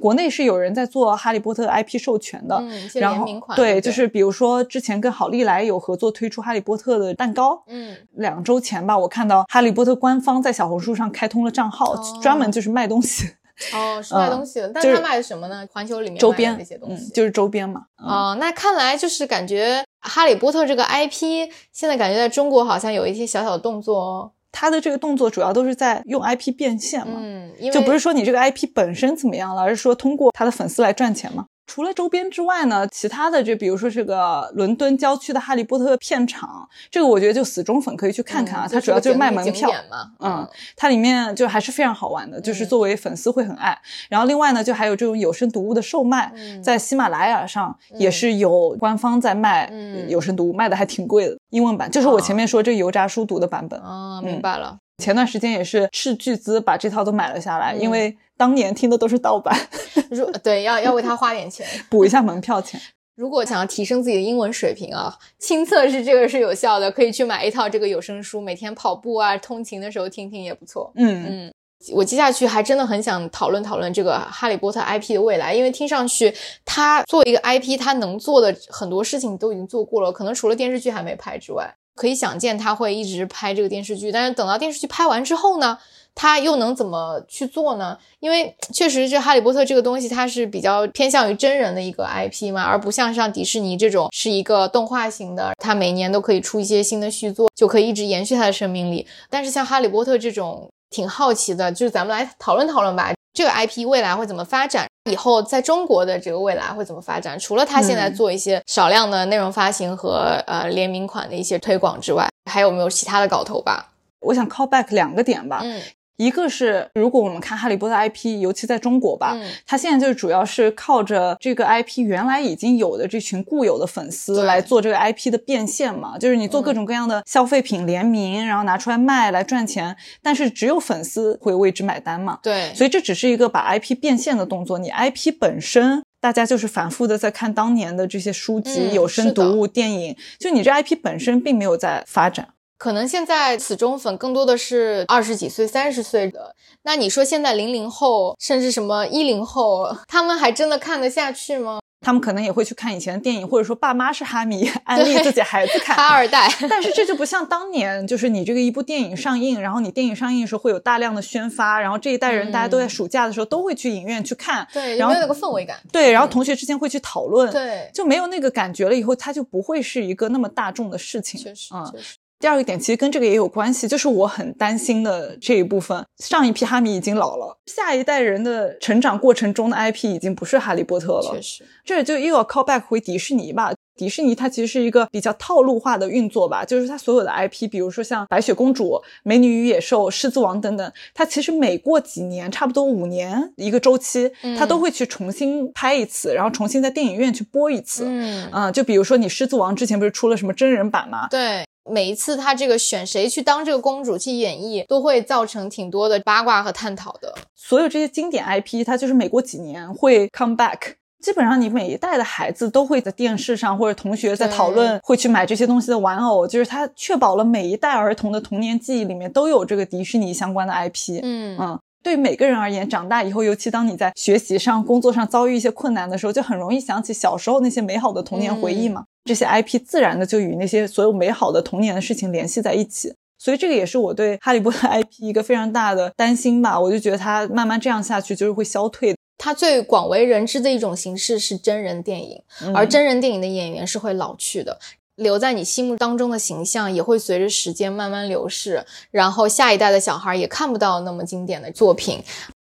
[0.03, 13.29] 国内是有人在做哈利波特 IP 授权的，嗯，然后对，就是比如说之前跟好利来有合作推出哈利波特的蛋糕，嗯，两周前吧，我看到哈利波特官方在小红书上开通了账号，专门就是卖东西。
[13.73, 15.65] 哦， 是卖东西的，但是他卖的什么呢？
[15.71, 17.83] 环球里面周边那些东西，就是周边嘛。
[17.95, 24.31] 哦，那看来就是感觉哈利波特这个 IP 现在感觉在中国好像有一些小小的动作哦。
[24.53, 31.47] 他的这个动作主要都是在用 IP 变现嘛，嗯，就不是说你这个 IP 本身怎么样了，而是说通过他的粉丝来赚钱嘛。
[31.65, 38.67] 除了周边之外呢，其他的就比如说这个伦敦郊区的哈利波特片场，这个我觉得就死忠粉可以去看看啊。
[38.69, 43.77] 它主要就是卖门票嘛，嗯，它里面就还是非常好玩的，就是作为粉丝会很爱。
[44.09, 49.71] 然后另外呢，就还有这种有声读物的售卖，在喜马拉雅上也是有官方在卖
[50.07, 51.37] 有声读物，卖的还挺贵的。
[51.49, 53.79] 英文版就是我前面说这油炸书读的版本。
[53.79, 54.77] 哦，明白了。
[54.97, 58.17] 前段时间也是斥巨资把这套都买了下来，因为。
[58.35, 59.55] 当年听的都是盗版，
[60.09, 62.81] 如对要要为他花点钱 补一下门票钱。
[63.15, 70.91] 如果想要提升自己的英文水平啊，亲测是这个是有效的，可以去买一套这个有声书，每天跑步啊、通勤的时候听听也不错。
[70.95, 71.53] 嗯嗯，
[71.93, 76.33] 我接下去还真的很想讨论讨论这个哈利波特 IP 的未来，因为听上去
[76.65, 84.11] 他作为一个 IP，他能做的很多事情都已经做过了，可能除了电视剧还没拍之外，可以想见他会一直拍这个电视剧。
[84.11, 85.77] 但是等到电视剧拍完之后呢？
[86.15, 87.97] 他又能怎么去做呢？
[88.19, 99.07] 因为确实，这《哈利波特》这个东西，它是比较偏向于真人的一个 IP 嘛，而不像像迪士尼这种是一个动画型的，它每年都可以出一些新的续作，就可以一直延续它的生命力。
[99.27, 104.87] 但是像《哈利波特》这种，挺好奇的，就是咱们来讨论讨论吧，这个 IP 未来会怎么发展？
[105.11, 107.37] 以后在中国的这个未来会怎么发展？
[107.37, 113.91] 除了他现在做一些少量的内容发行和呃联名款的一些推广之外，还有没有其他的搞头吧？
[114.21, 115.61] 我想 call back 两个点吧。
[115.63, 115.81] 嗯。
[116.17, 132.39] 一个是，如果我们看哈利波特 IP，尤其在中国吧，它现在就主要是靠着这个 IP 原来已经有的这群固有的粉丝来做这个 IP 的变现嘛，就是你做各种各样的消费品联名，然后拿出来卖来赚钱，但是只有粉丝会为之买单嘛。
[132.43, 142.49] 对，所以这只是一个把 IP 变现的动作，你 IP 本身大家就是反复的在看当年的这些书籍、有声读物、电影，就你这 IP 本身并没有在发展。
[142.83, 146.53] 可能现在死忠粉更多的是二十几岁、三十岁的。
[146.81, 151.79] 那你说现在零零后，甚至什么一零后，他们还真的看得下去吗？
[152.01, 156.53] 他们可能也会去看以前的电影，或者说爸妈是哈迷，安利自己孩子看 哈二代。
[156.69, 168.93] 但是这就不像当年，就是你这个一部电影上映，然后你电影上映的时候会有大量的宣发，然后这一代人大家都在暑假的时候都会去影院去看，对，然后那个氛围感，对，然后同学之间会去讨论，对，就没有那个感觉了。
[168.93, 172.15] 以后它就不会是一个那么大众的事情，确实，确实。
[172.43, 181.31] 第二个点其实跟这个也有关系，就是我很担心的这一部分，上一批哈迷已经老了，下一代人的成长过程中的 IP 已经不是哈利波特了。
[181.31, 183.71] 确实，这就又要 call back 回迪士尼吧。
[183.95, 194.29] 迪士尼它其实是一个比较套路化的运作吧，就是它所有的 IP，比如说像白雪公主、美女与野兽、狮子王等等，它其实每过几年，差不多五年一个周期，
[194.59, 198.03] 它都会去重新拍一次，然后重新在电影院去播一次。
[198.05, 201.29] 嗯，啊、就比如说你狮子王之前不是出了什么真人版吗？
[201.31, 201.63] 对。
[201.89, 207.33] 每一次他这个选谁去当这个公主去演绎，都会造成挺多的八卦和探讨的。
[207.55, 210.95] 所有这些经典 IP，它就是每过几年会 come back。
[211.21, 221.21] 基本上你每一代的孩子都会在电视上或者同学在讨论，会去买这些东西的玩偶，就是它确保了每一代儿童的童年记忆里面都有这个迪士尼相关的 IP。
[221.23, 229.05] 嗯嗯，对每个人而言，长大以后，尤其当你在学习上、工作上遭遇一些困难的时候，就很容易想起小时候那些美好的童年回忆嘛。
[229.25, 233.13] 这些 IP 自然的就与那些所有美好的童年的事情联系在一起。
[233.37, 236.79] 所以这个也是我对哈利波特 IP 一个非常大的担心吧。
[236.79, 239.17] 我就觉得它慢慢这样下去，就是会消退的。
[239.37, 242.41] 它最广为人知的一种形式是真人电影，
[242.73, 244.79] 而真人电影的演员是会老去的。
[245.15, 252.19] 留在你心目当中的形象也会随着时间慢慢流逝，然后下一代的小孩也看不到那么经典的作品，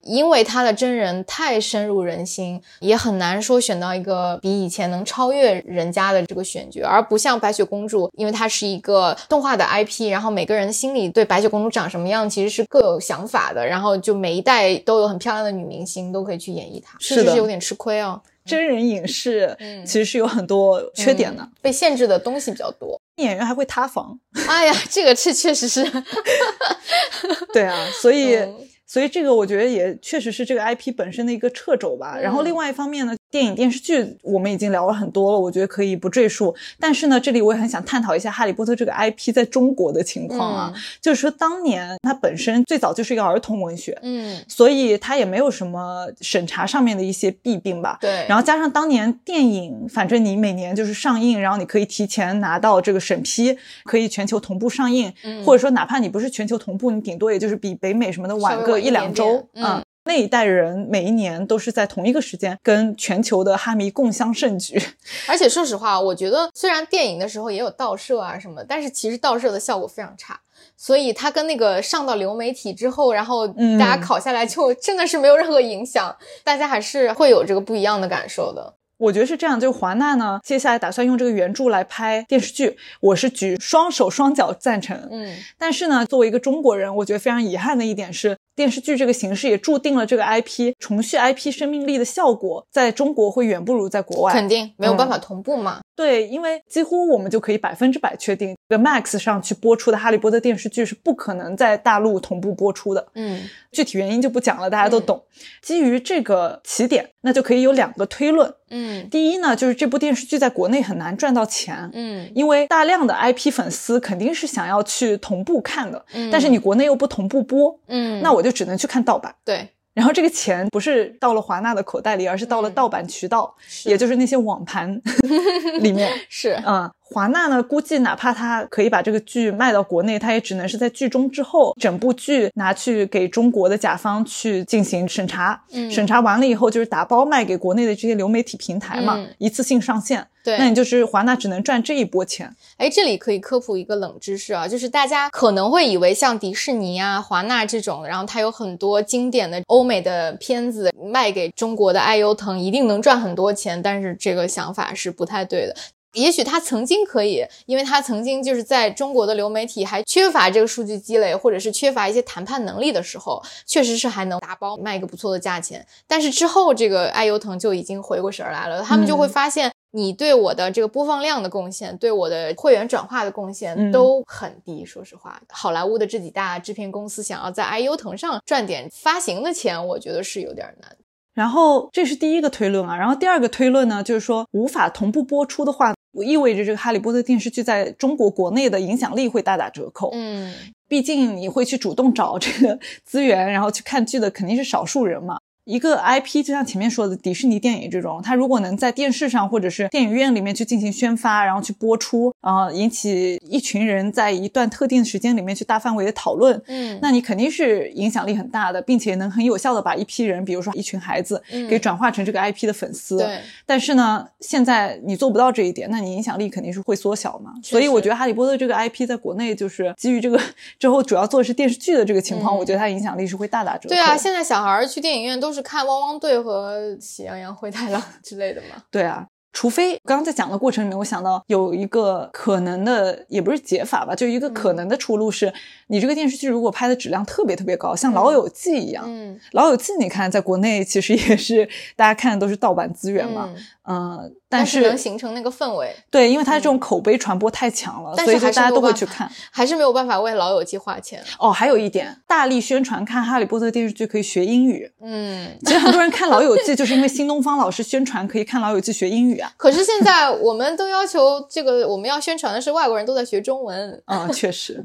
[0.07, 23.01] 因为他的真人太深入人心，也很难说选到一个比以前能超越人家的这个选角，而不像白雪公主，因为它是一个动画的 IP，然后每个人心里对白雪公主长什么样其实是各有想法的，然后就每一代都有很漂亮的女明星都可以去演绎她，是的确实是有点吃亏哦，真人影视嗯其实是有很多缺点的，被限制的东西比较多。
[23.17, 24.19] 演员还会塌房。
[24.47, 25.85] 哎呀，这个确确实是，
[27.53, 28.37] 对啊，所以。
[28.37, 28.55] 嗯
[28.87, 32.19] 所以这个我觉得也确实是这个 IP 本身的一个掣肘吧。
[32.19, 36.55] 然后另外一方面呢，电影电视剧我们已经聊了很多了，我觉得可以不赘述。
[36.79, 40.73] 但是呢，这里我也很想探讨一下《哈利波特》这个 IP 在中国的情况啊。
[41.03, 47.99] 就是说，当年它本身最早就是一个儿童文学，嗯，所以它也没有什么审查上面的一些弊病吧。
[48.01, 48.25] 对。
[48.29, 64.81] 然后加上当年电影，反正你每年就是上映，然后你可以提前拿到这个审批，可以全球同步上映，嗯或者说哪怕你不是全球同步，你顶多也就是比北美什么的晚个一一两周嗯那一代人每一年都是在同一个时间跟全球的哈迷共襄盛举。
[65.29, 70.41] 而且说实话，我觉得虽然电影的时候也有盗摄啊什么，但是其实盗摄的效果非常差。
[70.79, 76.15] 所以它跟那个上到流媒体之后，然后嗯大家考下来就真的是没有任何影响，
[76.45, 78.75] 大家还是会有这个不一样的感受的。
[78.99, 84.97] 我觉得是这样，就是华纳呢，接下来打算用这个原著来拍电视剧，我是举双手双脚赞成。
[85.11, 94.33] 嗯，但是呢，作为一个中国人，我觉得非常遗憾的一点是，电视剧这个形式也注定了这个 IP 重续 IP 生命力的效果，在中国会远不如在国外。
[94.33, 95.83] 肯定没有办法同步嘛。
[95.97, 103.09] 对，因为几乎我们就可以百分之百确定，这个 Max 上去播出的《哈利波特》电视剧是不可能在大陆同步播出的。
[103.15, 103.41] 嗯
[103.73, 105.23] 具体原因就不讲了，大家都懂。
[105.61, 108.55] 基于这个起点，那就可以有两个推论。
[108.71, 111.91] 嗯第一呢，就是这部电视剧在国内很难赚到钱。
[111.95, 119.35] 嗯因为大量的 IP 粉丝肯定是想要去同步看的，嗯但是你国内又不同步播，嗯，那我就只能去看盗版。
[119.45, 123.53] 对然后这个钱不是到了华纳的口袋里，而是到了盗版渠道，
[123.87, 125.01] 也就是那些网盘
[125.81, 126.13] 里面。
[126.29, 126.53] 是。
[126.67, 135.63] 嗯，华纳呢，估计哪怕他可以把这个剧卖到国内，他也只能是在剧中之后，整部剧拿去给中国的甲方去进行审查。
[135.73, 140.27] 嗯审查完了以后，就是打包卖给国内的这些流媒体平台嘛，嗯一次性上线。
[140.43, 142.49] 对那你就是华纳只能赚这一波钱。
[142.77, 155.75] 哎，这里可以科普一个冷知识啊，就是大家可能会以为像迪士尼啊、华纳这种，然后它有很多经典的欧美的片子卖给中国的爱优腾，一定能赚很多钱，但是这个想法是不太对的。
[156.17, 165.87] 也许他曾经可以，因为他曾经就是在中国的流媒体还缺乏这个数据积累，或者是缺乏一些谈判能力的时候，确实是还能打包卖一个不错的价钱。
[166.07, 174.85] 但是之后这个爱优腾就已经回过神儿来了，他们就会发现你对我的这个播放量的贡献，对我的会员转化的贡献嗯都很低。
[174.85, 180.97] 说实话，好莱坞的这几大制片公司想要在爱优腾上赚点发行的钱，我觉得是有点难。
[181.35, 190.11] 然后这是第一个推论啊，然后第二个推论呢，就是说无法同步播出的话，意味着这个《哈利波特》电视剧在中国国内的影响力会大打折扣。
[190.15, 190.53] 嗯
[190.89, 195.37] 毕竟你会去主动找这个资源，然后去看剧的肯定是少数人嘛。
[195.67, 213.19] 一个 IP 就像前面说的迪士尼电影这种，它如果能在电视上或者是电影院里面去进行宣发，然后去播出，啊、引起一群人在一段特定的时间里面去大范围的讨论，嗯那你肯定是影响力很大的，并且能很有效的把一批人，比如说一群孩子，嗯给转化成这个 IP 的粉丝。
[213.19, 213.41] 对。
[213.67, 217.55] 但是呢，现在你做不到这一点，那你影响力肯定是会缩小嘛。
[217.65, 220.41] 所以我觉得《哈利波特》这个 IP 在国内就是基于这个
[220.79, 223.89] 之后主要做的是电视剧的这个情况，嗯我觉得它影响力是会大打折扣。
[223.89, 228.83] 对啊，现在小孩儿去电影院都是看汪汪队和喜羊羊灰太狼 之类的吗。
[228.91, 229.27] 对啊。
[229.53, 235.51] 除非刚刚在讲的过程里面，我想到有一个可能的，也不是解法吧，就一个可能的出路是，
[235.87, 249.31] 你这个电视剧如果拍的质量特别特别高，像《老友记》一样，嗯老友记》你看在国内其实也是大家看的都是盗版资源嘛，嗯，嗯、但是能形成那个氛围，对，因为它这种口碑传播太强了，所以就大家都会去看。
[249.51, 251.23] 还是没有办法为《老友记》花钱。
[251.39, 254.91] 哦，还有一点，大力宣传看《哈利波特》电视剧可以学英语。
[255.01, 259.53] 嗯，其实很多人看《老友记》就是因为新东方老师宣传可以看《老友记》学英语啊。
[259.57, 264.03] 可是现在我们都要求这个，我们要宣传的是外国人都在学中文。
[264.07, 264.85] 啊、确实，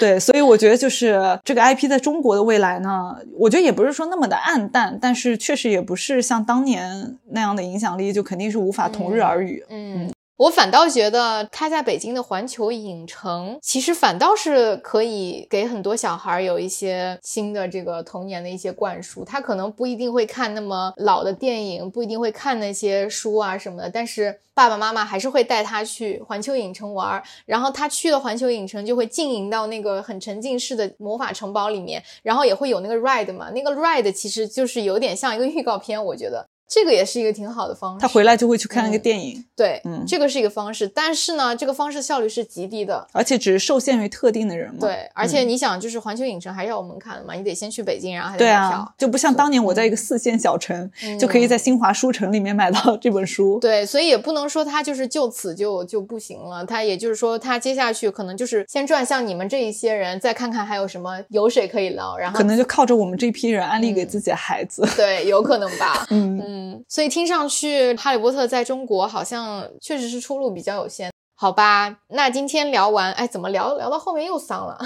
[0.00, 9.64] 对，所以我觉得就是这个 IP 在中国的未来呢，我觉得也不是说那么的暗淡，但是确实也不是像当年那样的影响力，就肯定是无法同日而语。
[9.68, 19.24] 嗯，我反倒觉得他在北京的环球影城，其实反倒是可以给很多小孩有一些新的这个童年的一些灌输。
[19.24, 27.22] 他可能不一定会看那么老的电影，不一定会看那些书啊什么的，但是爸爸妈妈还是会带他去环球影城玩。
[27.46, 36.48] 然后他去了环球影城，就会浸淫到那个很沉浸式的魔法城堡里面，然后也会有那个 ride 嘛，那个 ride 其实就是有点像一个预告片，我觉得。
[36.66, 38.00] 这个也是一个挺好的方式。
[38.00, 43.06] 他回来就会去看那个嗯电影，对，嗯这个是一个方式，但是呢，这个方式效率是极低的。
[43.12, 44.80] 而且只是受限于特定的人嘛。
[44.80, 48.78] 对，而且你想，就是环球影城还是要有门槛的嘛，你得先去北京，然后还得对买票。
[48.78, 53.58] 啊，就不像当年我在一个四线小城，嗯就可以在新华书城里面买到这本书。
[53.60, 56.64] 对，所以也不能说他就是就此就就不行了。
[56.64, 64.82] 他也就是说，他接下去可能就是先转向你们这一些人，再看看还有什么油水可以捞，然后可能就靠着我们这批人安利嗯给自己的孩子。
[64.96, 66.06] 对，有可能吧。
[66.10, 71.98] 嗯，嗯，所以听上去《哈利波特》在中国好像确实是出路比较有限，好吧？
[72.10, 74.78] 那今天聊完，哎，怎么聊聊到后面又丧了？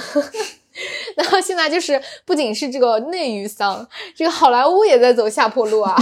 [1.16, 5.94] 然后现在就是不仅是这个内娱丧，这个好莱坞也在走下坡路啊。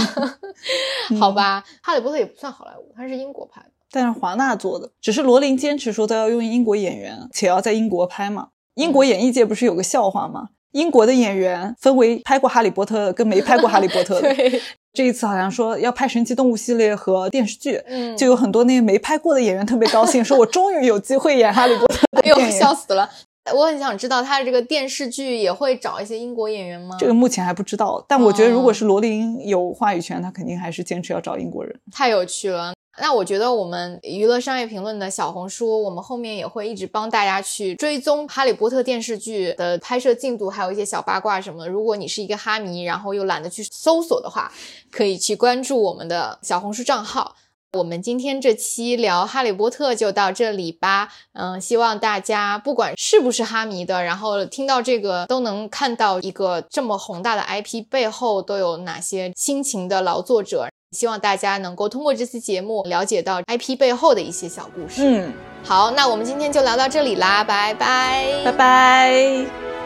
[1.19, 3.71] 好吧，哈利波特》也不算好莱坞，它是英国拍的。
[3.91, 8.49] 但是华纳做的，只是罗琳坚持说都要用英国演员，且要在英国拍嘛。
[8.75, 10.49] 英国演艺界不是有个笑话吗？
[10.77, 14.31] 英国的演员分为拍过《哈利波特》的跟没拍过《哈利波特》的。
[14.35, 14.61] 对，
[14.93, 22.51] 这一次好像说要拍《神奇动物》系列和电视剧，嗯就有很多那些没拍过的演员特别高兴，说我终于有机会演《哈利波特》的 哎呦。
[22.51, 23.09] 笑死了！
[23.55, 26.97] 我很想知道他这个电视剧也会找一些英国演员吗？
[26.99, 31.73] 这个目前还不知道，但我觉得如哦果是罗琳有话语权，他肯定还是坚持要找英国人。
[31.91, 32.73] 太有趣了。
[32.99, 41.69] 那我觉得我们娱乐商业评论的小红书，我们后面也会一直帮大家去追踪《哈利波特》电视剧的拍摄进度，还有一些小八卦什么的。
[41.69, 44.51] 如果你是一个哈迷，然后又懒得去搜索的话，
[44.91, 47.35] 可以去关注我们的小红书账号。
[47.73, 51.09] 我们今天这期聊《哈利波特》就到这里吧。
[51.33, 60.69] 嗯，希望大家不管是不是哈迷的，然后听到这个都能看到一个这么宏大的 IP 背后都有哪些辛勤的劳作者。
[60.91, 65.01] 希望大家能够通过这期节目了解到 IP 背后的一些小故事。
[65.03, 65.33] 嗯，
[65.63, 69.76] 好，那我们今天就聊到这里啦，拜拜，拜拜。